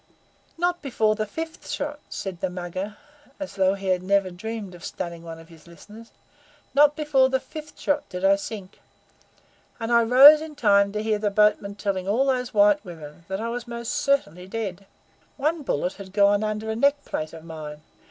[0.57, 2.97] "Not before the fifth shot," said the Mugger,
[3.39, 6.09] as though he had never dreamed of stunning one of his listeners
[6.73, 8.79] "not before the fifth shot did I sink,
[9.79, 13.39] and I rose in time to hear a boatman telling all those white women that
[13.39, 14.87] I was most certainly dead.
[15.37, 17.81] One bullet had gone under a neck plate of mine.